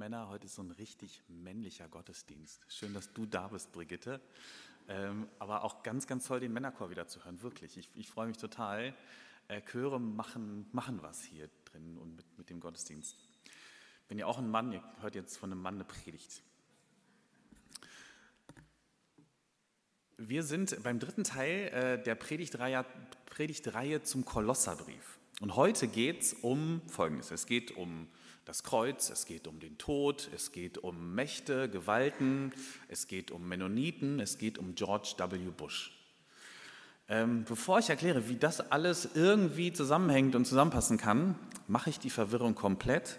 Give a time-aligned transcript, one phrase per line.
[0.00, 2.64] Männer, heute ist so ein richtig männlicher Gottesdienst.
[2.70, 4.18] Schön, dass du da bist, Brigitte.
[4.88, 7.42] Ähm, aber auch ganz, ganz toll, den Männerchor wieder zu hören.
[7.42, 8.94] Wirklich, ich, ich freue mich total.
[9.48, 13.14] Äh, Chöre machen, machen was hier drin und mit, mit dem Gottesdienst.
[14.08, 16.42] Bin ja auch ein Mann, ihr hört jetzt von einem Mann eine Predigt.
[20.16, 22.86] Wir sind beim dritten Teil äh, der Predigtreihe,
[23.26, 25.18] Predigtreihe zum Kolosserbrief.
[25.42, 27.30] Und heute geht es um Folgendes.
[27.30, 28.08] Es geht um
[28.44, 32.52] das Kreuz, es geht um den Tod, es geht um Mächte, Gewalten,
[32.88, 35.38] es geht um Mennoniten, es geht um George W.
[35.56, 35.92] Bush.
[37.08, 41.34] Ähm, bevor ich erkläre, wie das alles irgendwie zusammenhängt und zusammenpassen kann,
[41.66, 43.18] mache ich die Verwirrung komplett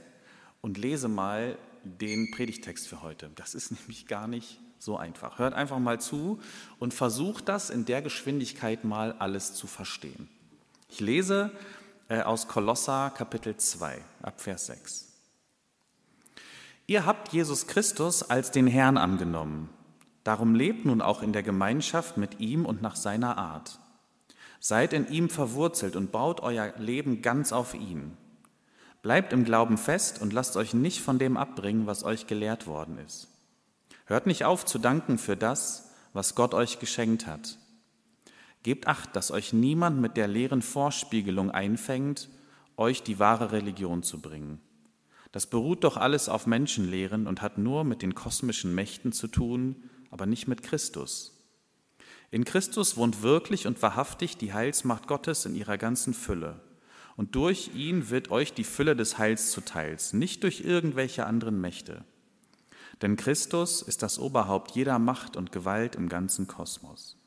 [0.62, 3.32] und lese mal den Predigtext für heute.
[3.36, 5.40] Das ist nämlich gar nicht so einfach.
[5.40, 6.40] Hört einfach mal zu
[6.80, 10.30] und versucht das in der Geschwindigkeit mal alles zu verstehen.
[10.90, 11.52] Ich lese
[12.08, 15.11] äh, aus Kolosser Kapitel 2 ab Vers 6.
[16.92, 19.70] Ihr habt Jesus Christus als den Herrn angenommen.
[20.26, 23.80] Darum lebt nun auch in der Gemeinschaft mit ihm und nach seiner Art.
[24.60, 28.18] Seid in ihm verwurzelt und baut euer Leben ganz auf ihn.
[29.04, 32.98] Bleibt im Glauben fest und lasst euch nicht von dem abbringen, was euch gelehrt worden
[32.98, 33.30] ist.
[34.06, 37.58] Hört nicht auf zu danken für das, was Gott euch geschenkt hat.
[38.64, 42.28] Gebt acht, dass euch niemand mit der leeren Vorspiegelung einfängt,
[42.76, 44.60] euch die wahre Religion zu bringen.
[45.32, 49.90] Das beruht doch alles auf Menschenlehren und hat nur mit den kosmischen Mächten zu tun,
[50.10, 51.38] aber nicht mit Christus.
[52.32, 56.62] In Christus wohnt wirklich und wahrhaftig die Heilsmacht Gottes in ihrer ganzen Fülle.
[57.18, 62.04] Und durch ihn wird euch die Fülle des Heils zuteils, nicht durch irgendwelche anderen Mächte.
[63.02, 67.18] Denn Christus ist das Oberhaupt jeder Macht und Gewalt im ganzen Kosmos.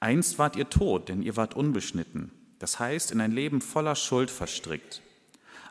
[0.00, 4.30] Einst wart ihr tot, denn ihr wart unbeschnitten, das heißt in ein Leben voller Schuld
[4.30, 5.02] verstrickt.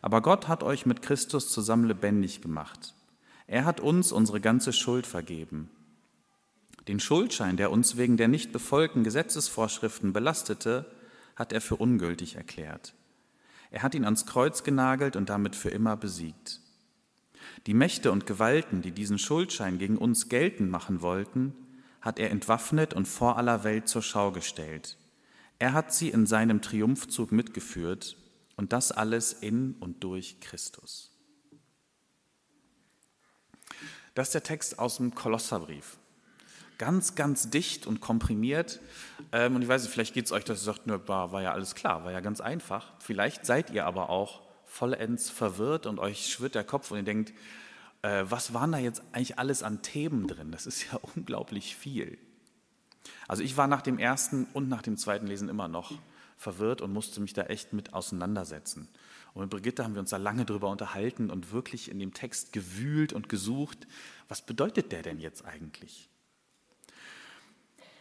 [0.06, 2.94] Aber Gott hat euch mit Christus zusammen lebendig gemacht.
[3.48, 5.72] Er hat uns unsere ganze Schuld vergeben.
[6.88, 10.86] Den Schuldschein, der uns wegen der nicht befolgten Gesetzesvorschriften belastete,
[11.36, 12.94] hat er für ungültig erklärt.
[13.72, 16.60] Er hat ihn ans Kreuz genagelt und damit für immer besiegt.
[17.66, 21.56] Die Mächte und Gewalten, die diesen Schuldschein gegen uns geltend machen wollten,
[22.02, 25.00] hat er entwaffnet und vor aller Welt zur Schau gestellt.
[25.58, 28.18] Er hat sie in seinem Triumphzug mitgeführt
[28.56, 31.12] und das alles in und durch Christus.
[34.14, 35.98] Das ist der Text aus dem Kolosserbrief.
[36.78, 38.80] Ganz, ganz dicht und komprimiert.
[39.32, 41.52] Ähm, und ich weiß nicht, vielleicht geht es euch, dass ihr sagt, war, war ja
[41.52, 42.94] alles klar, war ja ganz einfach.
[43.00, 47.34] Vielleicht seid ihr aber auch vollends verwirrt und euch schwirrt der Kopf und ihr denkt,
[48.02, 50.52] äh, was waren da jetzt eigentlich alles an Themen drin?
[50.52, 52.18] Das ist ja unglaublich viel.
[53.28, 55.94] Also ich war nach dem ersten und nach dem zweiten Lesen immer noch
[56.38, 58.90] verwirrt und musste mich da echt mit auseinandersetzen.
[59.34, 62.54] Und mit Brigitte haben wir uns da lange drüber unterhalten und wirklich in dem Text
[62.54, 63.88] gewühlt und gesucht,
[64.28, 66.10] was bedeutet der denn jetzt eigentlich?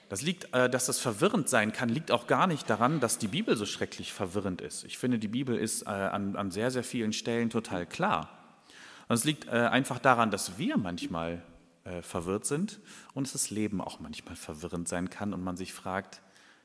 [0.08, 3.26] Das liegt, äh, dass das verwirrend sein kann, liegt auch gar nicht daran, dass die
[3.26, 4.84] Bibel so schrecklich verwirrend ist.
[4.84, 8.28] Ich finde, die Bibel ist äh, an, an sehr, sehr vielen Stellen total klar.
[9.08, 11.42] Und es liegt äh, einfach daran, dass wir manchmal
[12.00, 12.80] verwirrt sind
[13.12, 16.22] und dass das Leben auch manchmal verwirrend sein kann und man sich fragt,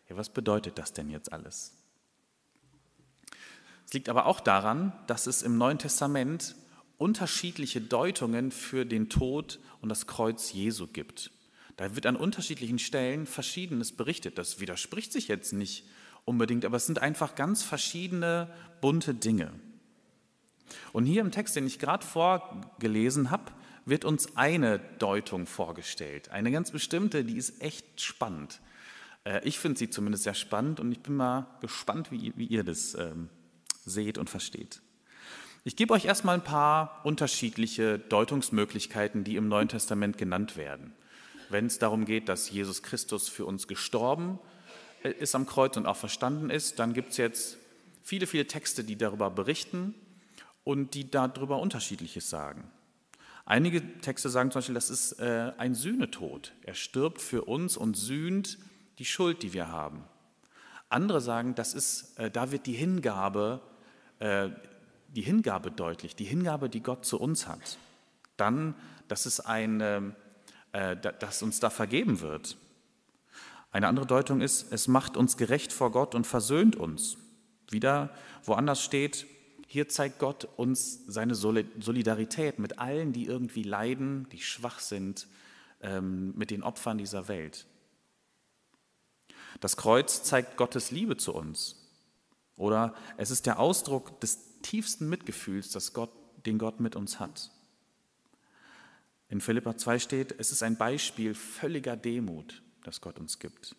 [0.09, 1.73] ja, was bedeutet das denn jetzt alles?
[3.85, 6.55] Es liegt aber auch daran, dass es im Neuen Testament
[6.97, 11.31] unterschiedliche Deutungen für den Tod und das Kreuz Jesu gibt.
[11.77, 14.37] Da wird an unterschiedlichen Stellen Verschiedenes berichtet.
[14.37, 15.87] Das widerspricht sich jetzt nicht
[16.25, 19.53] unbedingt, aber es sind einfach ganz verschiedene bunte Dinge.
[20.91, 23.51] Und hier im Text, den ich gerade vorgelesen habe,
[23.85, 28.59] wird uns eine Deutung vorgestellt, eine ganz bestimmte, die ist echt spannend.
[29.23, 32.63] Äh, ich finde sie zumindest sehr spannend und ich bin mal gespannt, wie, wie ihr
[32.63, 33.29] das ähm,
[33.85, 34.81] seht und versteht.
[35.65, 40.93] Ich gebe euch erstmal ein paar unterschiedliche Deutungsmöglichkeiten, die im Neuen Testament genannt werden.
[41.49, 44.39] Wenn es darum geht, dass Jesus Christus für uns gestorben
[45.03, 47.57] äh, ist am Kreuz und auch verstanden ist, dann gibt es jetzt
[48.03, 49.95] viele, viele Texte, die darüber berichten
[50.63, 52.69] und die darüber Unterschiedliches sagen.
[53.45, 56.53] Einige Texte sagen zum Beispiel, das ist äh, ein Sühnetod.
[56.63, 58.59] Er stirbt für uns und sühnt
[58.99, 60.03] die Schuld, die wir haben.
[60.89, 63.61] Andere sagen, das ist, äh, da wird die Hingabe,
[64.19, 64.49] äh,
[65.09, 67.77] die Hingabe deutlich, die Hingabe, die Gott zu uns hat.
[68.37, 68.75] Dann,
[69.07, 72.57] dass es ein, äh, dass uns da vergeben wird.
[73.71, 77.17] Eine andere Deutung ist, es macht uns gerecht vor Gott und versöhnt uns.
[77.69, 78.09] Wieder
[78.43, 79.27] woanders steht,
[79.67, 85.27] hier zeigt Gott uns seine Solidarität mit allen, die irgendwie leiden, die schwach sind,
[85.81, 87.67] ähm, mit den Opfern dieser Welt.
[89.59, 91.75] Das Kreuz zeigt Gottes Liebe zu uns.
[92.55, 96.11] Oder es ist der Ausdruck des tiefsten Mitgefühls, das Gott,
[96.45, 97.51] den Gott mit uns hat.
[99.29, 103.75] In Philippa 2 steht, es ist ein Beispiel völliger Demut, das Gott uns gibt.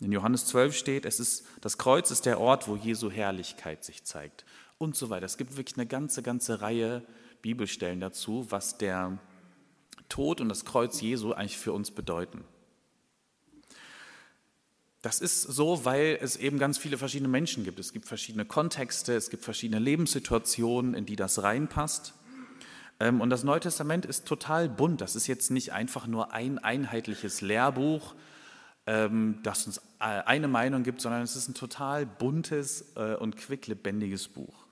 [0.00, 4.04] In Johannes 12 steht, es ist, das Kreuz ist der Ort, wo Jesu Herrlichkeit sich
[4.04, 4.44] zeigt
[4.78, 5.26] und so weiter.
[5.26, 7.04] Es gibt wirklich eine ganze, ganze Reihe
[7.42, 9.18] Bibelstellen dazu, was der
[10.08, 12.44] Tod und das Kreuz Jesu eigentlich für uns bedeuten.
[15.02, 17.78] Das ist so, weil es eben ganz viele verschiedene Menschen gibt.
[17.78, 22.14] Es gibt verschiedene Kontexte, es gibt verschiedene Lebenssituationen, in die das reinpasst.
[22.98, 25.00] Ähm, und das Neue Testament ist total bunt.
[25.00, 28.16] Das ist jetzt nicht einfach nur ein einheitliches Lehrbuch,
[28.86, 33.36] ähm, das uns äh, eine Meinung gibt, sondern es ist ein total buntes äh, und
[33.36, 34.66] quicklebendiges Buch.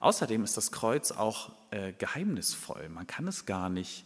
[0.00, 2.88] Außerdem ist das Kreuz auch äh, geheimnisvoll.
[2.88, 4.04] Man kann es gar nicht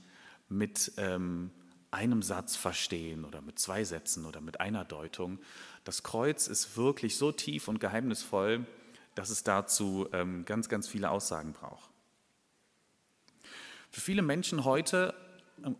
[0.50, 1.50] mit ähm,
[1.90, 5.38] einem Satz verstehen oder mit zwei Sätzen oder mit einer Deutung.
[5.84, 8.66] Das Kreuz ist wirklich so tief und geheimnisvoll,
[9.14, 10.08] dass es dazu
[10.44, 11.90] ganz, ganz viele Aussagen braucht.
[13.90, 15.14] Für viele Menschen heute,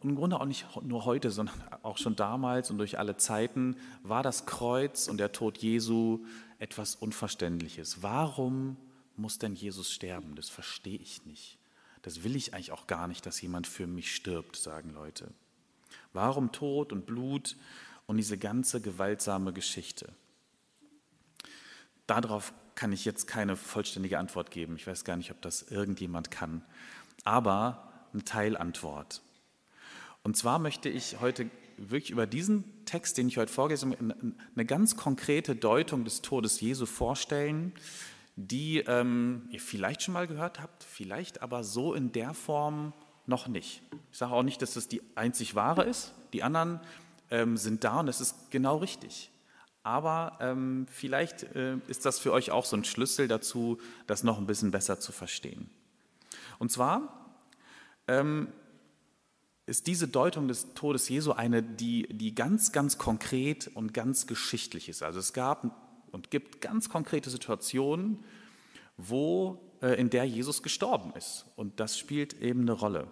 [0.02, 4.22] im Grunde auch nicht nur heute, sondern auch schon damals und durch alle Zeiten, war
[4.22, 6.24] das Kreuz und der Tod Jesu
[6.58, 8.02] etwas Unverständliches.
[8.02, 8.76] Warum
[9.16, 10.34] muss denn Jesus sterben?
[10.34, 11.58] Das verstehe ich nicht.
[12.02, 15.30] Das will ich eigentlich auch gar nicht, dass jemand für mich stirbt, sagen Leute.
[16.18, 17.56] Warum Tod und Blut
[18.06, 20.12] und diese ganze gewaltsame Geschichte?
[22.08, 24.74] Darauf kann ich jetzt keine vollständige Antwort geben.
[24.74, 26.64] Ich weiß gar nicht, ob das irgendjemand kann.
[27.22, 29.22] Aber eine Teilantwort.
[30.24, 34.66] Und zwar möchte ich heute wirklich über diesen Text, den ich heute vorgelesen habe, eine
[34.66, 37.72] ganz konkrete Deutung des Todes Jesu vorstellen,
[38.34, 42.92] die ähm, ihr vielleicht schon mal gehört habt, vielleicht aber so in der Form
[43.28, 43.82] noch nicht.
[44.10, 46.12] Ich sage auch nicht, dass das die einzig wahre ist.
[46.32, 46.80] Die anderen
[47.30, 49.30] ähm, sind da und es ist genau richtig.
[49.82, 54.38] Aber ähm, vielleicht äh, ist das für euch auch so ein Schlüssel dazu, das noch
[54.38, 55.70] ein bisschen besser zu verstehen.
[56.58, 57.36] Und zwar
[58.06, 58.48] ähm,
[59.66, 64.88] ist diese Deutung des Todes Jesu eine, die, die ganz, ganz konkret und ganz geschichtlich
[64.88, 65.02] ist.
[65.02, 65.70] Also es gab
[66.10, 68.24] und gibt ganz konkrete Situationen,
[68.96, 71.46] wo, äh, in der Jesus gestorben ist.
[71.54, 73.08] Und das spielt eben eine Rolle.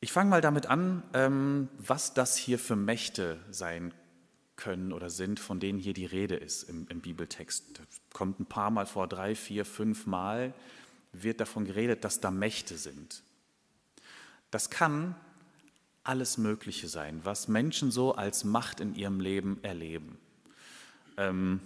[0.00, 3.94] Ich fange mal damit an, ähm, was das hier für Mächte sein
[4.56, 7.78] können oder sind, von denen hier die Rede ist im, im Bibeltext.
[7.78, 10.54] Das kommt ein paar Mal vor, drei, vier, fünf Mal
[11.12, 13.22] wird davon geredet, dass da Mächte sind.
[14.50, 15.14] Das kann
[16.04, 20.18] alles Mögliche sein, was Menschen so als Macht in ihrem Leben erleben.
[21.16, 21.60] Ähm,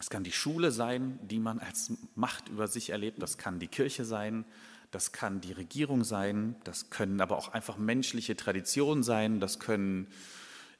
[0.00, 3.20] es kann die Schule sein, die man als Macht über sich erlebt.
[3.22, 4.44] Das kann die Kirche sein.
[4.90, 6.56] Das kann die Regierung sein.
[6.64, 9.40] Das können aber auch einfach menschliche Traditionen sein.
[9.40, 10.08] Das können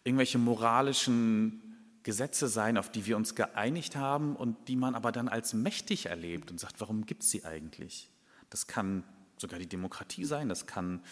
[0.05, 1.63] irgendwelche moralischen
[2.03, 6.07] Gesetze sein, auf die wir uns geeinigt haben und die man aber dann als mächtig
[6.07, 8.11] erlebt und sagt, warum gibt es sie eigentlich?
[8.49, 9.05] Das kann
[9.37, 11.03] sogar die Demokratie sein, das kann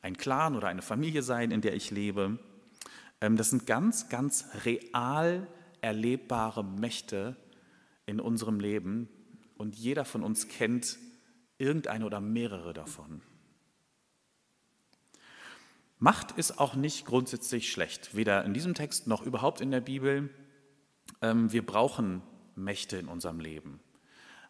[0.00, 2.38] ein Clan oder eine Familie sein, in der ich lebe.
[3.20, 5.48] Ähm, das sind ganz, ganz real
[5.80, 7.36] erlebbare Mächte
[8.06, 9.08] in unserem Leben
[9.56, 10.98] und jeder von uns kennt
[11.58, 13.22] irgendeine oder mehrere davon.
[15.98, 20.30] Macht ist auch nicht grundsätzlich schlecht, weder in diesem Text noch überhaupt in der Bibel.
[21.22, 22.22] Ähm, wir brauchen
[22.56, 23.80] Mächte in unserem Leben.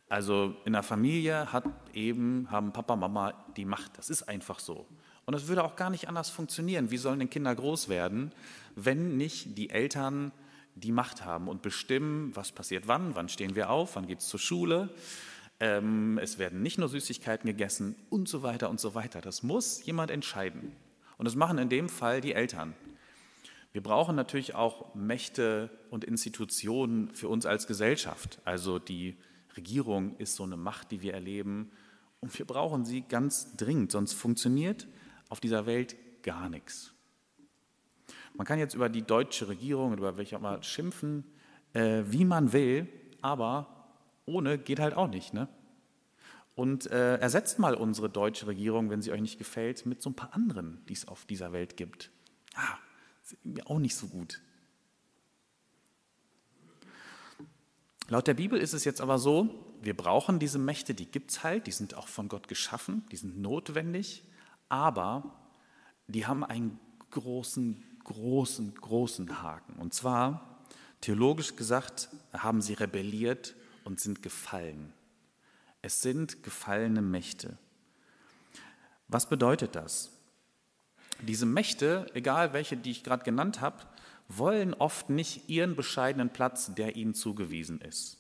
[0.09, 3.99] Also in der Familie hat eben, haben Papa, Mama die Macht.
[3.99, 4.87] Das ist einfach so.
[5.27, 6.91] Und es würde auch gar nicht anders funktionieren.
[6.91, 8.33] Wie sollen denn Kinder groß werden,
[8.75, 10.33] wenn nicht die Eltern
[10.75, 14.29] die Macht haben und bestimmen, was passiert wann, wann stehen wir auf, wann geht es
[14.29, 14.91] zur Schule.
[15.61, 19.21] Ähm, es werden nicht nur Süßigkeiten gegessen und so weiter und so weiter.
[19.21, 20.73] Das muss jemand entscheiden.
[21.17, 22.75] Und das machen in dem Fall die Eltern.
[23.73, 28.41] Wir brauchen natürlich auch Mächte und Institutionen für uns als Gesellschaft.
[28.45, 29.17] Also die
[29.57, 31.71] Regierung ist so eine Macht, die wir erleben.
[32.21, 34.87] Und wir brauchen sie ganz dringend, sonst funktioniert
[35.29, 36.95] auf dieser Welt gar nichts.
[38.35, 41.25] Man kann jetzt über die deutsche Regierung oder über welche auch mal schimpfen,
[41.73, 42.89] äh, wie man will,
[43.23, 43.74] aber
[44.27, 45.35] ohne geht halt auch nicht.
[45.35, 45.49] Ne?
[46.55, 50.15] Und äh, ersetzt mal unsere deutsche Regierung, wenn sie euch nicht gefällt, mit so ein
[50.15, 52.11] paar anderen, die es auf dieser Welt gibt.
[52.55, 52.79] Ah,
[53.43, 54.41] irgendwie auch nicht so gut.
[58.09, 61.43] Laut der Bibel ist es jetzt aber so, wir brauchen diese Mächte, die gibt es
[61.43, 64.25] halt, die sind auch von Gott geschaffen, die sind notwendig,
[64.69, 65.35] aber
[66.07, 66.79] die haben einen
[67.11, 69.75] großen, großen, großen Haken.
[69.77, 70.65] Und zwar,
[71.01, 73.55] theologisch gesagt, haben sie rebelliert
[73.85, 74.93] und sind gefallen.
[75.83, 77.59] Es sind gefallene Mächte.
[79.09, 80.11] Was bedeutet das?
[81.21, 83.85] Diese Mächte, egal welche, die ich gerade genannt habe,
[84.29, 88.19] wollen oft nicht ihren bescheidenen Platz, der ihnen zugewiesen ist.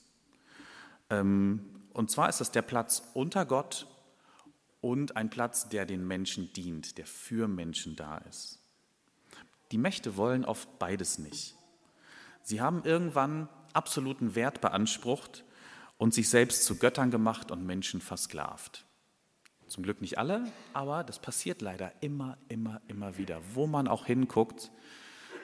[1.11, 3.87] Ähm, und zwar ist das der Platz unter Gott
[4.81, 8.61] und ein Platz, der den Menschen dient, der für Menschen da ist.
[9.73, 11.57] Die Mächte wollen oft beides nicht.
[12.43, 15.45] Sie haben irgendwann absoluten Wert beansprucht
[15.97, 18.85] und sich selbst zu Göttern gemacht und Menschen versklavt.
[19.67, 23.41] Zum Glück nicht alle, aber das passiert leider immer, immer, immer wieder.
[23.55, 24.71] Wo man auch hinguckt,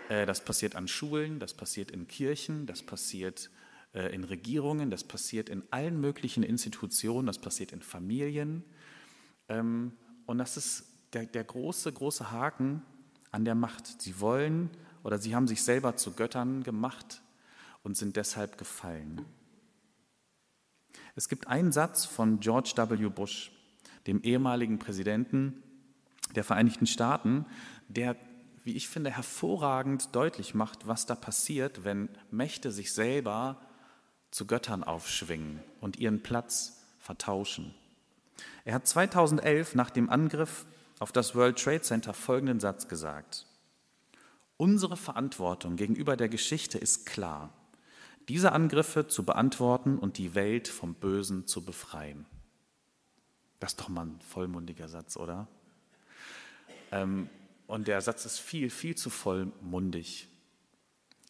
[0.09, 3.51] äh, das passiert an Schulen, das passiert in Kirchen, das passiert
[3.95, 8.65] äh, in Regierungen, das passiert in allen möglichen Institutionen, das passiert in Familien.
[9.49, 9.93] Ähm,
[10.27, 12.83] und das ist der, der große, große Haken
[13.31, 14.03] an der Macht.
[14.03, 14.71] Sie wollen
[15.03, 17.23] oder sie haben sich selber zu Göttern gemacht
[17.83, 19.25] und sind deshalb gefallen.
[21.17, 23.09] Es gibt einen Satz von George W.
[23.09, 23.53] Bush,
[24.07, 25.63] dem ehemaligen Präsidenten
[26.35, 27.47] der Vereinigten Staaten,
[27.89, 28.17] der,
[28.65, 33.61] wie ich finde, hervorragend deutlich macht, was da passiert, wenn Mächte sich selber
[34.31, 37.75] zu Göttern aufschwingen und ihren Platz vertauschen.
[38.65, 40.67] Er hat 2011 nach dem Angriff
[40.99, 43.47] auf das World Trade Center folgenden Satz gesagt.
[44.57, 47.53] Unsere Verantwortung gegenüber der Geschichte ist klar,
[48.31, 52.27] diese Angriffe zu beantworten und die Welt vom Bösen zu befreien.
[53.59, 55.49] Das ist doch mal ein vollmundiger Satz, oder?
[56.93, 57.29] Ähm,
[57.67, 60.29] und der Satz ist viel, viel zu vollmundig.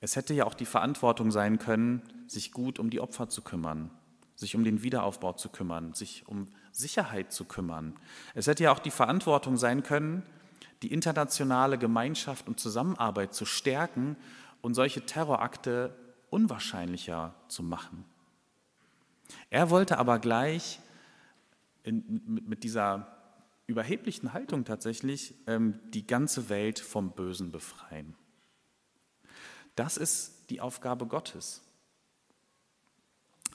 [0.02, 3.90] Es hätte ja auch die Verantwortung sein können, sich gut um die Opfer zu kümmern,
[4.37, 7.99] sich um den Wiederaufbau zu kümmern, sich um Sicherheit zu kümmern.
[8.35, 10.23] Es hätte ja auch die Verantwortung sein können,
[10.83, 14.19] die internationale Gemeinschaft und Zusammenarbeit zu stärken
[14.61, 15.97] und solche Terrorakte
[16.31, 18.05] unwahrscheinlicher zu machen.
[19.51, 20.81] Er wollte aber gleich
[21.83, 23.17] in, mit, mit, dieser
[23.67, 28.15] überheblichen Haltung tatsächlich ähm, die ganze Welt vom Bösen befreien.
[29.77, 31.63] Das ist die Aufgabe Gottes.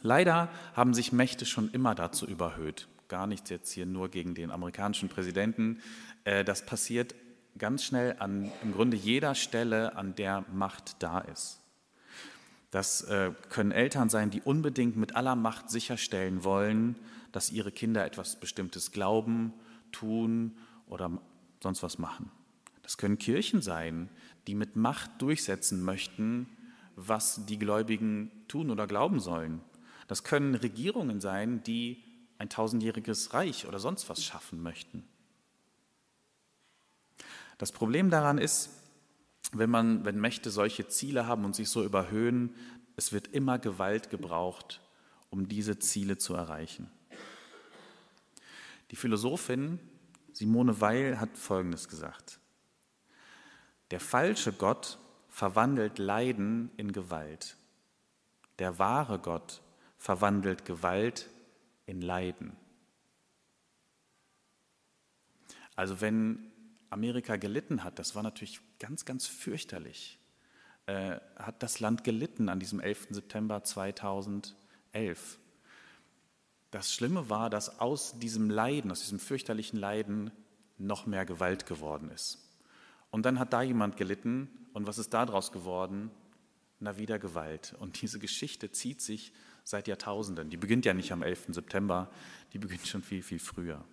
[0.01, 2.87] Leider haben sich Mächte schon immer dazu überhöht.
[3.07, 5.81] Gar nichts jetzt hier nur gegen den amerikanischen Präsidenten.
[6.23, 7.15] Äh, das passiert
[7.57, 11.64] ganz schnell an im Grunde jeder Stelle, an der Macht da ist.
[12.75, 16.97] Das äh, können Eltern sein, die unbedingt mit aller Macht sicherstellen wollen,
[17.31, 19.53] dass ihre Kinder etwas Bestimmtes glauben,
[19.93, 21.09] tun oder
[21.63, 22.29] sonst was machen.
[22.81, 24.09] Das können Kirchen sein,
[24.47, 26.49] die mit Macht durchsetzen möchten,
[26.97, 29.61] was die Gläubigen tun oder glauben sollen.
[30.09, 32.03] Das können Regierungen sein, die
[32.39, 35.07] ein tausendjähriges Reich oder sonst was schaffen möchten.
[37.57, 38.69] Das Problem daran ist,
[39.53, 42.55] wenn, man, wenn Mächte solche Ziele haben und sich so überhöhen,
[42.95, 44.81] es wird immer Gewalt gebraucht,
[45.29, 46.89] um diese Ziele zu erreichen.
[48.91, 49.79] Die Philosophin
[50.35, 52.39] Simone Weil hat Folgendes gesagt.
[53.91, 54.97] Der falsche Gott
[55.29, 57.55] verwandelt Leiden in Gewalt.
[58.59, 59.61] Der wahre Gott
[59.97, 61.29] verwandelt Gewalt
[61.85, 62.55] in Leiden.
[65.75, 66.51] Also wenn
[66.89, 70.19] Amerika gelitten hat, das war natürlich ganz, ganz fürchterlich,
[70.85, 73.07] äh, hat das Land gelitten an diesem 11.
[73.11, 75.39] September 2011.
[76.71, 80.31] Das Schlimme war, dass aus diesem Leiden, aus diesem fürchterlichen Leiden
[80.77, 82.41] noch mehr Gewalt geworden ist.
[83.11, 86.11] Und dann hat da jemand gelitten und was ist daraus geworden?
[86.79, 87.73] Na, wieder Gewalt.
[87.79, 89.31] Und diese Geschichte zieht sich
[89.63, 90.49] seit Jahrtausenden.
[90.49, 91.45] Die beginnt ja nicht am 11.
[91.49, 92.11] September,
[92.51, 93.85] die beginnt schon viel, viel früher.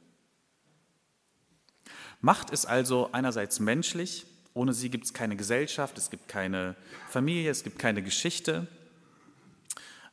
[2.22, 4.24] Macht ist also einerseits menschlich,
[4.54, 6.76] ohne sie gibt es keine Gesellschaft, es gibt keine
[7.08, 8.66] Familie, es gibt keine Geschichte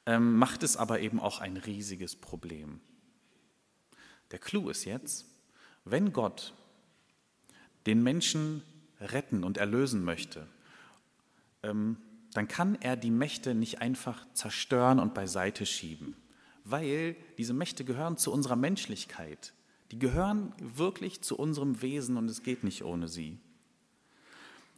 [0.09, 2.81] ähm, macht es aber eben auch ein riesiges Problem.
[4.31, 5.27] Der Clou ist jetzt,
[5.85, 6.55] wenn Gott
[7.85, 8.63] den Menschen
[8.99, 10.47] retten und erlösen möchte,
[11.61, 11.97] ähm,
[12.33, 16.15] dann kann er die Mächte nicht einfach zerstören und beiseite schieben,
[16.63, 19.53] weil diese Mächte gehören zu unserer Menschlichkeit.
[19.91, 23.39] Die gehören wirklich zu unserem Wesen und es geht nicht ohne sie.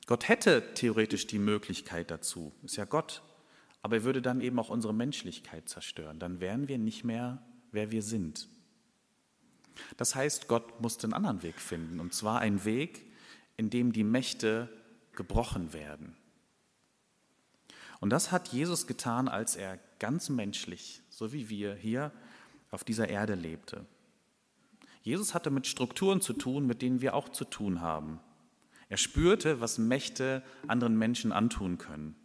[0.07, 3.21] Gott hätte theoretisch die Möglichkeit dazu, ist ja Gott,
[3.81, 6.19] aber er würde dann eben auch unsere Menschlichkeit zerstören.
[6.19, 7.41] Dann wären wir nicht mehr,
[7.71, 8.47] wer wir sind.
[9.97, 13.05] Das heißt, Gott musste einen anderen Weg finden, und zwar einen Weg,
[13.57, 14.69] in dem die Mächte
[15.13, 16.15] gebrochen werden.
[17.99, 22.11] Und das hat Jesus getan, als er ganz menschlich, so wie wir hier
[22.71, 23.85] auf dieser Erde lebte.
[25.01, 28.19] Jesus hatte mit Strukturen zu tun, mit denen wir auch zu tun haben.
[28.89, 32.15] Er spürte, was Mächte anderen Menschen antun können.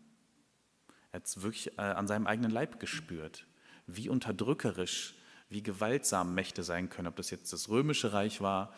[1.12, 3.46] Er hat es wirklich äh, an seinem eigenen Leib gespürt,
[3.86, 5.14] wie unterdrückerisch,
[5.48, 8.74] wie gewaltsam Mächte sein können, ob das jetzt das römische Reich war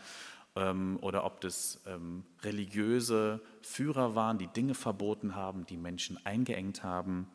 [0.54, 6.82] ähm, oder ob das ähm, religiöse Führer waren, die Dinge verboten haben, die Menschen eingeengt
[6.82, 7.26] haben.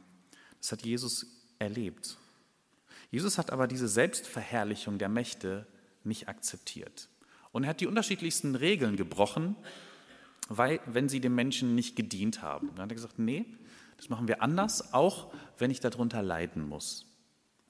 [0.60, 1.26] Das hat Jesus
[1.60, 2.18] erlebt.
[3.10, 5.68] Jesus hat aber diese Selbstverherrlichung der Mächte
[6.06, 7.10] nicht akzeptiert.
[7.52, 9.56] Und er hat die unterschiedlichsten Regeln gebrochen,
[10.50, 12.70] weil, wenn sie dem Menschen nicht gedient haben.
[12.76, 13.46] Dann hat er gesagt, nee,
[13.98, 17.06] das machen wir anders, auch wenn ich darunter leiden muss.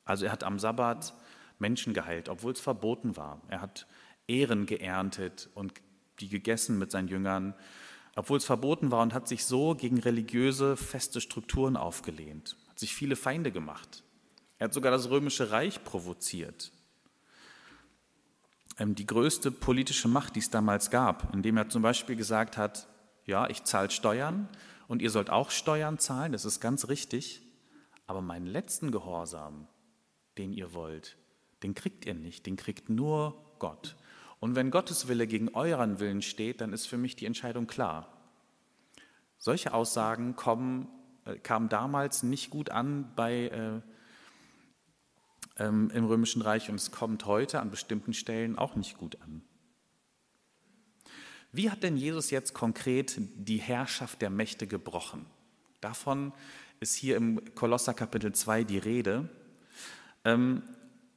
[0.05, 1.13] Also er hat am Sabbat
[1.59, 3.41] Menschen geheilt, obwohl es verboten war.
[3.47, 3.87] Er hat
[4.27, 5.73] Ehren geerntet und
[6.19, 7.53] die gegessen mit seinen Jüngern,
[8.15, 12.93] obwohl es verboten war und hat sich so gegen religiöse, feste Strukturen aufgelehnt, hat sich
[12.93, 14.03] viele Feinde gemacht.
[14.59, 16.71] Er hat sogar das römische Reich provoziert.
[18.77, 22.87] Ähm, die größte politische Macht, die es damals gab, indem er zum Beispiel gesagt hat,
[23.25, 24.49] ja, ich zahle Steuern
[24.87, 27.41] und ihr sollt auch Steuern zahlen, das ist ganz richtig,
[28.07, 29.67] aber meinen letzten Gehorsam,
[30.37, 31.17] den ihr wollt,
[31.61, 33.95] den kriegt ihr nicht, den kriegt nur Gott.
[34.39, 38.09] Und wenn Gottes Wille gegen euren Willen steht, dann ist für mich die Entscheidung klar.
[39.37, 40.89] Solche Aussagen kommen,
[41.25, 43.81] äh, kamen damals nicht gut an bei, äh,
[45.57, 49.41] ähm, im Römischen Reich und es kommt heute an bestimmten Stellen auch nicht gut an.
[51.51, 55.27] Wie hat denn Jesus jetzt konkret die Herrschaft der Mächte gebrochen?
[55.81, 56.33] Davon
[56.79, 59.29] ist hier im Kolosser Kapitel 2 die Rede.
[60.25, 60.63] Ähm,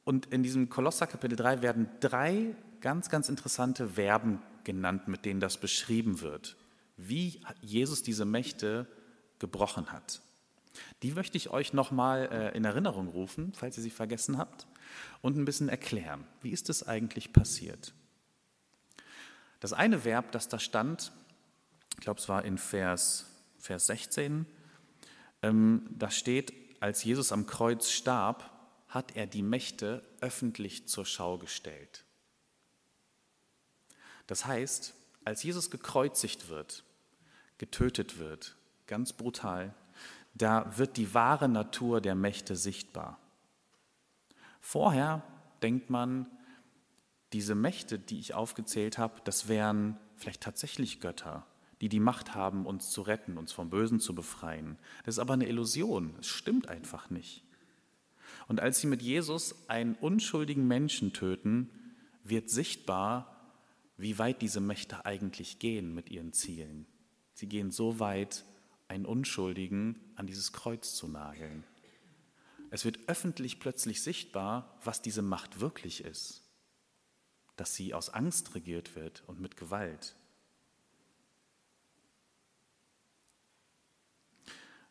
[0.03, 5.39] und in diesem Kolosser Kapitel 3 werden drei ganz, ganz interessante Verben genannt, mit denen
[5.39, 6.55] das beschrieben wird,
[6.97, 8.87] wie Jesus diese Mächte
[9.39, 10.21] gebrochen hat.
[11.03, 14.67] Die möchte ich euch nochmal äh, in Erinnerung rufen, falls ihr sie vergessen habt,
[15.21, 16.25] und ein bisschen erklären.
[16.41, 17.93] Wie ist es eigentlich passiert?
[19.59, 21.11] Das eine Verb, das da stand,
[21.95, 23.25] ich glaube, es war in Vers,
[23.57, 24.45] Vers 16,
[25.41, 28.51] ähm, da steht, als Jesus am Kreuz starb,
[28.87, 32.05] hat er die Mächte öffentlich zur Schau gestellt.
[34.27, 34.93] Das heißt,
[35.25, 36.83] als Jesus gekreuzigt wird,
[37.57, 38.55] getötet wird,
[38.85, 39.73] ganz brutal,
[40.41, 43.19] da wird die wahre Natur der Mächte sichtbar.
[44.59, 45.23] Vorher
[45.61, 46.27] denkt man,
[47.33, 51.45] diese Mächte, die ich aufgezählt habe, das wären vielleicht tatsächlich Götter,
[51.81, 54.77] die die Macht haben, uns zu retten, uns vom Bösen zu befreien.
[55.05, 57.43] Das ist aber eine Illusion, es stimmt einfach nicht.
[58.47, 61.69] Und als sie mit Jesus einen unschuldigen Menschen töten,
[62.23, 63.35] wird sichtbar,
[63.97, 66.85] wie weit diese Mächte eigentlich gehen mit ihren Zielen.
[67.33, 68.45] Sie gehen so weit,
[68.87, 71.63] einen Unschuldigen an dieses Kreuz zu nageln.
[72.69, 76.43] Es wird öffentlich plötzlich sichtbar, was diese Macht wirklich ist,
[77.55, 80.15] dass sie aus Angst regiert wird und mit Gewalt.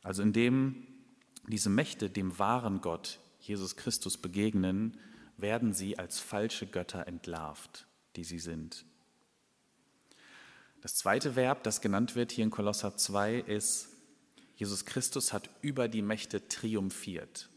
[0.02, 0.86] Also indem
[1.48, 4.98] diese Mächte dem wahren Gott, Jesus Christus, begegnen,
[5.36, 8.84] werden sie als falsche Götter entlarvt, die sie sind.
[10.80, 13.88] Das zweite Verb, das genannt wird hier in Kolosser 2, ist,
[14.56, 17.48] Jesus Christus hat über die Mächte triumphiert.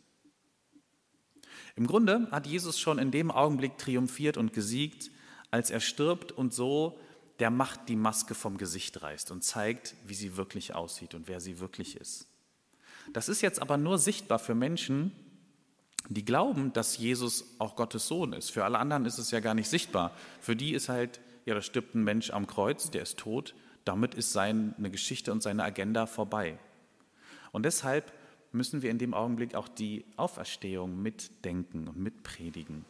[1.75, 5.11] Im Grunde hat Jesus schon in dem Augenblick triumphiert und gesiegt,
[5.51, 6.99] als er stirbt und so
[7.39, 11.39] der Macht die Maske vom Gesicht reißt und zeigt, wie sie wirklich aussieht und wer
[11.39, 12.27] sie wirklich ist.
[13.13, 15.11] Das ist jetzt aber nur sichtbar für Menschen,
[16.09, 18.51] die glauben, dass Jesus auch Gottes Sohn ist.
[18.51, 20.11] Für alle anderen ist es ja gar nicht sichtbar.
[20.41, 21.19] Für die ist halt
[21.49, 25.41] ja, da stirbt ein Mensch am Kreuz, der ist tot, damit ist seine Geschichte und
[25.41, 26.59] seine Agenda vorbei.
[27.51, 28.13] Und deshalb
[28.51, 32.85] müssen wir in dem Augenblick auch die Auferstehung mitdenken und mitpredigen.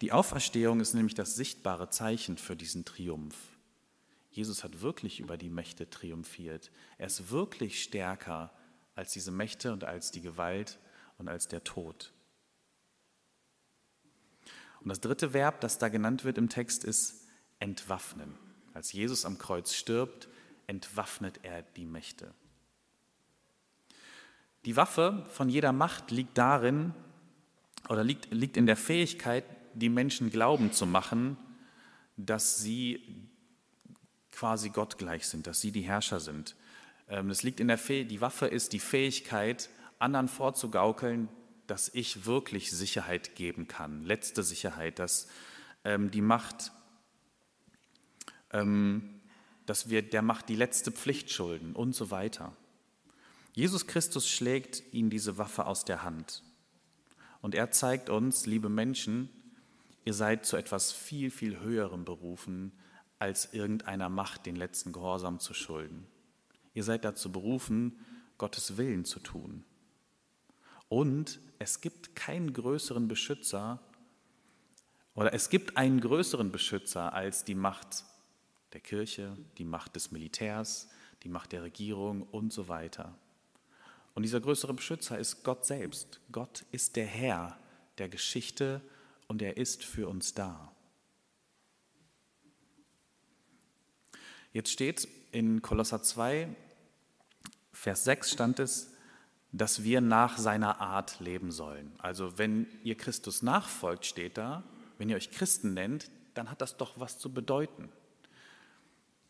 [0.00, 3.36] Die Auferstehung ist nämlich das sichtbare Zeichen für diesen Triumph.
[4.30, 6.70] Jesus hat wirklich über die Mächte triumphiert.
[6.98, 8.52] Er ist wirklich stärker
[8.94, 10.78] als diese Mächte und als die Gewalt
[11.18, 12.12] und als der Tod.
[14.86, 17.26] Und das dritte Verb, das da genannt wird im Text, ist
[17.58, 18.36] entwaffnen.
[18.72, 20.28] Als Jesus am Kreuz stirbt,
[20.68, 22.32] entwaffnet er die Mächte.
[24.64, 26.94] Die Waffe von jeder Macht liegt darin
[27.88, 29.42] oder liegt, liegt in der Fähigkeit,
[29.74, 31.36] die Menschen glauben zu machen,
[32.16, 33.28] dass sie
[34.30, 36.54] quasi Gott gleich sind, dass sie die Herrscher sind.
[37.08, 39.68] Ähm, es liegt in der Fäh die Waffe ist die Fähigkeit,
[39.98, 41.28] anderen vorzugaukeln,
[41.66, 45.28] dass ich wirklich Sicherheit geben kann, letzte Sicherheit, dass
[45.84, 46.72] ähm, die Macht,
[48.52, 49.20] ähm,
[49.66, 52.56] dass wir der Macht die letzte Pflicht schulden und so weiter.
[53.52, 56.42] Jesus Christus schlägt ihnen diese Waffe aus der Hand.
[57.40, 59.30] Und er zeigt uns, liebe Menschen,
[60.04, 62.72] ihr seid zu etwas viel, viel Höherem berufen,
[63.18, 66.06] als irgendeiner Macht den letzten Gehorsam zu schulden.
[66.74, 67.98] Ihr seid dazu berufen,
[68.36, 69.64] Gottes Willen zu tun.
[70.88, 73.80] Und es gibt keinen größeren Beschützer
[75.14, 78.04] oder es gibt einen größeren Beschützer als die Macht
[78.72, 80.88] der Kirche, die Macht des Militärs,
[81.22, 83.16] die Macht der Regierung und so weiter.
[84.14, 86.20] Und dieser größere Beschützer ist Gott selbst.
[86.30, 87.58] Gott ist der Herr
[87.98, 88.82] der Geschichte
[89.26, 90.72] und er ist für uns da.
[94.52, 96.48] Jetzt steht in Kolosser 2,
[97.72, 98.90] Vers 6 stand es,
[99.58, 101.92] dass wir nach seiner Art leben sollen.
[101.98, 104.62] Also wenn ihr Christus nachfolgt, steht da,
[104.98, 107.90] wenn ihr euch Christen nennt, dann hat das doch was zu bedeuten.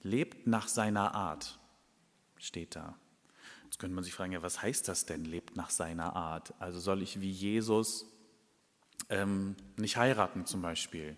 [0.03, 1.59] Lebt nach seiner Art,
[2.39, 2.95] steht da.
[3.65, 6.55] Jetzt könnte man sich fragen, ja, was heißt das denn, lebt nach seiner Art?
[6.61, 8.07] Also soll ich wie Jesus
[9.09, 11.17] ähm, nicht heiraten zum Beispiel?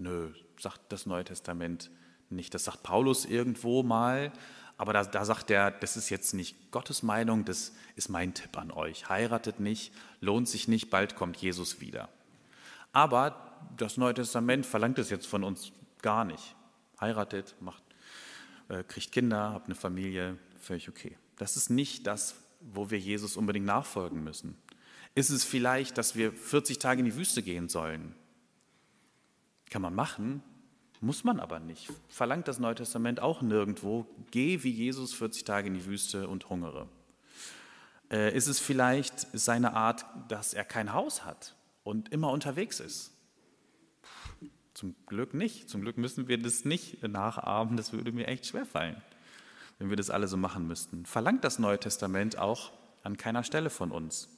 [0.00, 1.90] Nö, sagt das Neue Testament
[2.30, 2.54] nicht.
[2.54, 4.32] Das sagt Paulus irgendwo mal,
[4.78, 8.56] aber da, da sagt er, das ist jetzt nicht Gottes Meinung, das ist mein Tipp
[8.56, 9.08] an euch.
[9.08, 12.08] Heiratet nicht, lohnt sich nicht, bald kommt Jesus wieder.
[12.92, 16.54] Aber das Neue Testament verlangt es jetzt von uns gar nicht.
[17.00, 17.82] Heiratet, macht,
[18.68, 21.18] äh, kriegt Kinder, habt eine Familie, völlig okay.
[21.36, 24.56] Das ist nicht das, wo wir Jesus unbedingt nachfolgen müssen.
[25.16, 28.14] Ist es vielleicht, dass wir 40 Tage in die Wüste gehen sollen?
[29.70, 30.42] Kann man machen,
[31.00, 31.90] muss man aber nicht.
[32.08, 34.06] Verlangt das Neue Testament auch nirgendwo.
[34.30, 36.88] Geh wie Jesus 40 Tage in die Wüste und hungere.
[38.10, 43.12] Äh, ist es vielleicht seine Art, dass er kein Haus hat und immer unterwegs ist?
[44.74, 45.68] Zum Glück nicht.
[45.68, 47.76] Zum Glück müssen wir das nicht nachahmen.
[47.76, 49.02] Das würde mir echt schwerfallen,
[49.78, 51.04] wenn wir das alle so machen müssten.
[51.04, 54.28] Verlangt das Neue Testament auch an keiner Stelle von uns.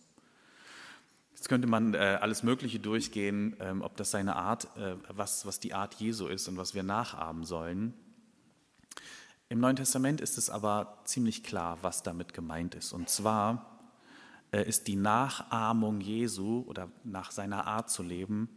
[1.41, 5.59] Jetzt könnte man äh, alles Mögliche durchgehen, ähm, ob das seine Art, äh, was, was
[5.59, 7.95] die Art Jesu ist und was wir nachahmen sollen.
[9.49, 12.93] Im Neuen Testament ist es aber ziemlich klar, was damit gemeint ist.
[12.93, 13.81] Und zwar
[14.53, 18.51] äh, ist die Nachahmung Jesu oder nach seiner Art zu leben,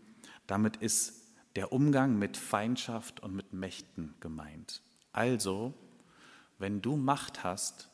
[0.45, 1.23] damit ist
[1.55, 4.81] der Umgang mit Feindschaft und mit Mächten gemeint.
[5.13, 5.73] Also,
[6.59, 7.87] wenn du Macht hast,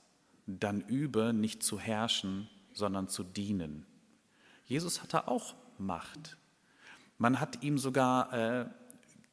[0.47, 3.85] dann übe nicht zu herrschen, sondern zu dienen.
[4.69, 6.37] Jesus hatte auch Macht.
[7.17, 8.69] Man hat ihm sogar äh,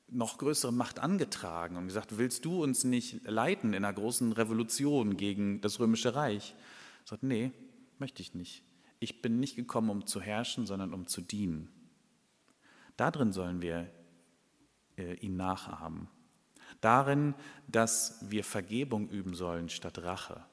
[0.09, 5.18] noch größere Macht angetragen und gesagt, willst du uns nicht leiten in einer großen Revolution
[5.18, 6.55] gegen das römische Reich?
[7.05, 7.53] Er sagt, nee,
[7.99, 8.64] möchte ich nicht.
[8.99, 11.68] Ich bin nicht gekommen, um zu herrschen, sondern um zu dienen.
[12.96, 13.92] Darin sollen wir
[14.96, 16.09] äh, ihn nachahmen.
[16.81, 17.35] Darin,
[17.68, 20.46] dass wir Vergebung üben sollen statt Rache.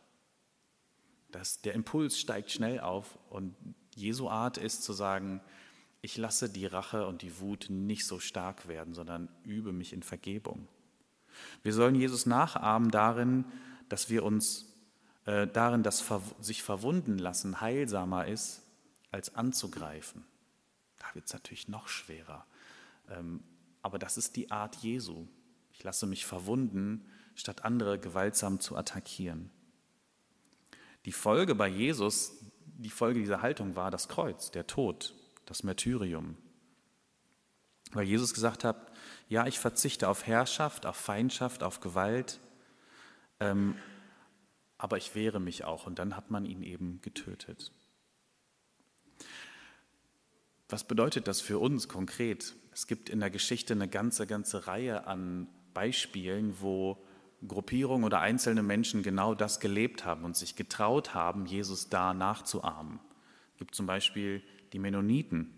[1.31, 3.55] Dass der Impuls steigt schnell auf und
[3.97, 5.41] Jesu Art ist zu sagen,
[6.01, 10.03] ich lasse die Rache und die Wut nicht so stark werden, sondern übe mich in
[10.03, 10.67] Vergebung.
[11.63, 13.45] Wir sollen Jesus nachahmen darin,
[13.89, 14.65] dass wir uns
[15.25, 16.05] äh, darin, dass
[16.41, 18.61] sich verwunden lassen heilsamer ist,
[19.11, 20.25] als anzugreifen.
[20.99, 22.45] Da wird es natürlich noch schwerer.
[23.09, 23.41] Ähm,
[23.81, 25.27] aber das ist die Art Jesu.
[25.71, 29.49] Ich lasse mich verwunden, statt andere gewaltsam zu attackieren.
[31.05, 32.42] Die Folge bei Jesus
[32.83, 35.15] die Folge dieser Haltung war das Kreuz, der Tod,
[35.45, 36.37] das Märtyrium.
[37.91, 38.91] Weil Jesus gesagt hat,
[39.29, 42.39] ja, ich verzichte auf Herrschaft, auf Feindschaft, auf Gewalt,
[43.39, 43.75] ähm,
[44.77, 45.87] aber ich wehre mich auch.
[45.87, 47.71] Und dann hat man ihn eben getötet.
[50.69, 52.55] Was bedeutet das für uns konkret?
[52.73, 57.03] Es gibt in der Geschichte eine ganze, ganze Reihe an Beispielen, wo
[57.47, 62.99] Gruppierungen oder einzelne Menschen genau das gelebt haben und sich getraut haben, Jesus da nachzuahmen.
[63.53, 65.53] Es gibt zum Beispiel die Mennoniten,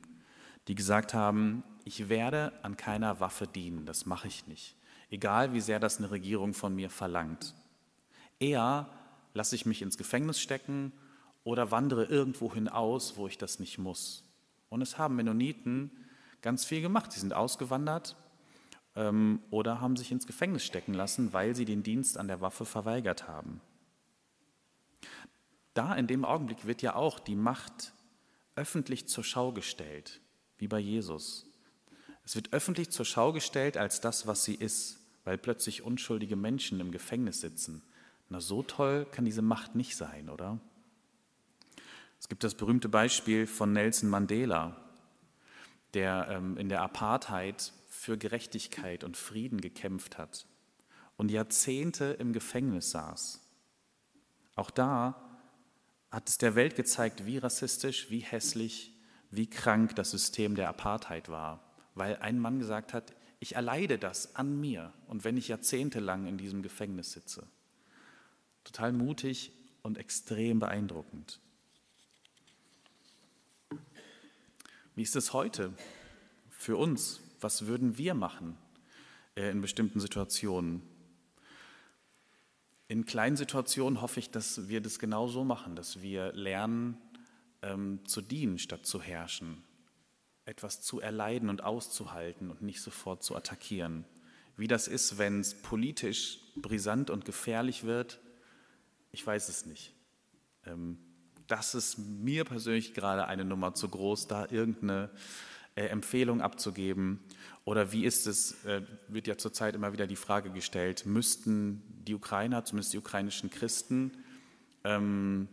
[0.67, 4.75] die gesagt haben, ich werde an keiner Waffe dienen, das mache ich nicht,
[5.09, 7.53] egal wie sehr das eine Regierung von mir verlangt.
[8.39, 8.89] Eher
[9.33, 10.91] lasse ich mich ins Gefängnis stecken
[11.43, 14.23] oder wandere irgendwo hinaus, wo ich das nicht muss.
[14.69, 15.91] Und es haben Mennoniten
[16.41, 17.11] ganz viel gemacht.
[17.11, 18.15] Sie sind ausgewandert
[18.95, 22.65] ähm, oder haben sich ins Gefängnis stecken lassen, weil sie den Dienst an der Waffe
[22.65, 23.61] verweigert haben.
[25.73, 27.93] Da in dem Augenblick wird ja auch die Macht
[28.55, 30.21] öffentlich zur Schau gestellt,
[30.57, 31.45] wie bei Jesus.
[32.23, 36.79] Es wird öffentlich zur Schau gestellt als das, was sie ist, weil plötzlich unschuldige Menschen
[36.79, 37.81] im Gefängnis sitzen.
[38.29, 40.59] Na, so toll kann diese Macht nicht sein, oder?
[42.19, 44.77] Es gibt das berühmte Beispiel von Nelson Mandela,
[45.93, 47.73] der ähm, in der Apartheid
[48.05, 50.45] für Gerechtigkeit und Frieden gekämpft hat
[51.17, 53.41] und Jahrzehnte im Gefängnis saß.
[54.55, 55.39] Auch da
[56.11, 58.93] hat es der Welt gezeigt, wie rassistisch, wie hässlich,
[59.31, 61.63] wie krank das System der Apartheid war,
[61.95, 66.37] weil ein Mann gesagt hat, ich erleide das an mir und wenn ich jahrzehntelang in
[66.37, 67.47] diesem Gefängnis sitze.
[68.63, 71.39] Total mutig und extrem beeindruckend.
[74.93, 75.73] Wie ist es heute
[76.51, 77.24] für uns?
[77.45, 78.57] Was würden wir machen
[79.35, 80.81] äh, in bestimmten Situationen?
[82.87, 86.97] In kleinen Situationen hoffe ich, dass wir das genau so machen, dass wir lernen
[87.61, 89.63] ähm, zu dienen statt zu herrschen,
[90.45, 94.05] etwas zu erleiden und auszuhalten und nicht sofort zu attackieren.
[94.57, 98.19] Wie das ist, wenn es politisch brisant und gefährlich wird,
[99.11, 99.93] ich weiß es nicht.
[100.65, 100.97] Ähm,
[101.45, 105.11] das ist mir persönlich gerade eine Nummer zu groß, da irgendeine
[105.75, 107.19] äh, Empfehlung abzugeben.
[107.65, 112.13] Oder wie ist es, äh, wird ja zurzeit immer wieder die Frage gestellt, müssten die
[112.13, 114.11] Ukrainer, zumindest die ukrainischen Christen,
[114.83, 115.49] ähm,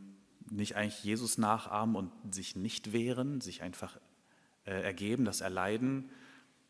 [0.50, 3.98] nicht eigentlich Jesus nachahmen und sich nicht wehren, sich einfach
[4.64, 6.10] äh, ergeben, das erleiden?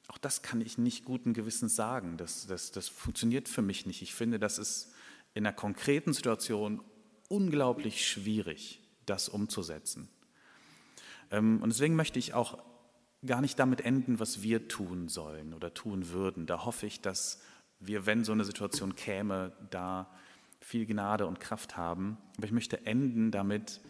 [0.08, 2.16] Auch das kann ich nicht guten Gewissens sagen.
[2.16, 4.02] Das, das, das funktioniert für mich nicht.
[4.02, 4.94] Ich finde, das ist
[5.34, 6.82] in einer konkreten Situation
[7.28, 10.08] unglaublich schwierig, das umzusetzen.
[11.30, 12.58] Ähm, und deswegen möchte ich auch
[13.24, 16.46] gar nicht damit enden, was wir tun sollen oder tun würden.
[16.46, 17.40] Da hoffe ich, dass
[17.78, 20.10] wir, wenn so eine Situation käme, da
[20.60, 22.18] viel Gnade und Kraft haben.
[22.36, 23.80] Aber ich möchte enden damit,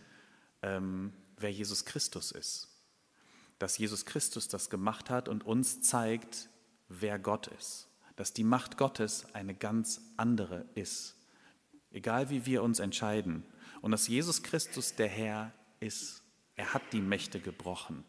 [0.62, 2.68] ähm, wer Jesus Christus ist.
[3.59, 6.49] Dass Jesus Christus das gemacht hat und uns zeigt,
[6.88, 7.88] wer Gott ist.
[8.16, 11.16] Dass die Macht Gottes eine ganz andere ist.
[11.90, 13.45] Egal wie wir uns entscheiden.
[13.81, 16.23] Und dass Jesus Christus der Herr ist.
[16.55, 18.05] Er hat die Mächte gebrochen.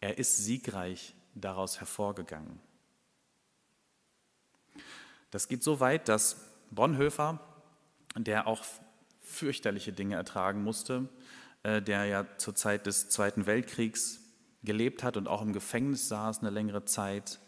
[0.00, 2.60] Er ist siegreich daraus hervorgegangen.
[5.30, 6.36] Das geht so weit, dass
[6.70, 7.40] Bonhoeffer,
[8.16, 8.64] der auch
[9.20, 11.08] fürchterliche Dinge ertragen musste,
[11.62, 14.20] äh, der ja zur Zeit des Zweiten Weltkriegs
[14.62, 17.38] gelebt hat und auch im Gefängnis saß eine längere Zeit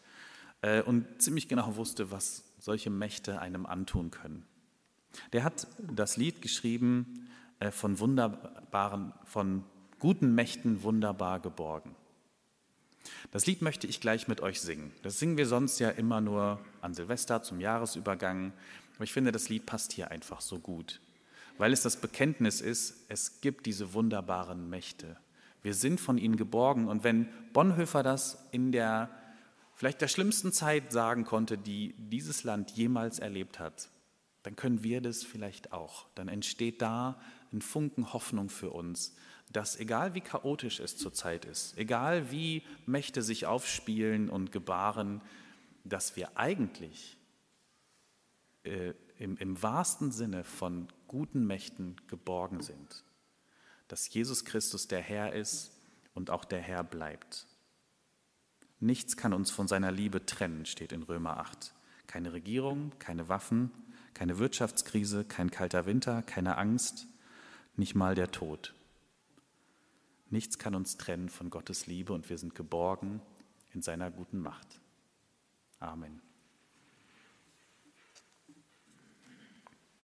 [0.62, 4.46] äh, und ziemlich genau wusste, was solche Mächte einem antun können.
[5.32, 9.64] Der hat das Lied geschrieben äh, von wunderbaren, von
[9.98, 11.96] guten Mächten wunderbar geborgen.
[13.32, 14.92] Das Lied möchte ich gleich mit euch singen.
[15.02, 18.52] Das singen wir sonst ja immer nur an Silvester zum Jahresübergang.
[18.96, 21.00] Aber ich finde, das Lied passt hier einfach so gut,
[21.58, 25.16] weil es das Bekenntnis ist, es gibt diese wunderbaren Mächte.
[25.62, 26.88] Wir sind von ihnen geborgen.
[26.88, 29.10] Und wenn Bonhoeffer das in der
[29.74, 33.88] vielleicht der schlimmsten Zeit sagen konnte, die dieses Land jemals erlebt hat,
[34.42, 36.06] dann können wir das vielleicht auch.
[36.14, 37.20] Dann entsteht da
[37.52, 39.14] ein Funken Hoffnung für uns,
[39.52, 45.20] dass egal wie chaotisch es zurzeit ist, egal wie Mächte sich aufspielen und gebaren,
[45.84, 47.16] dass wir eigentlich
[48.62, 53.04] äh, im, im wahrsten Sinne von guten Mächten geborgen sind.
[53.88, 55.72] Dass Jesus Christus der Herr ist
[56.14, 57.46] und auch der Herr bleibt.
[58.78, 61.74] Nichts kann uns von seiner Liebe trennen, steht in Römer 8.
[62.06, 63.70] Keine Regierung, keine Waffen,
[64.14, 67.06] keine Wirtschaftskrise, kein kalter Winter, keine Angst,
[67.76, 68.74] nicht mal der Tod.
[70.30, 73.20] Nichts kann uns trennen von Gottes Liebe und wir sind geborgen
[73.72, 74.80] in seiner guten Macht.
[75.80, 76.22] Amen.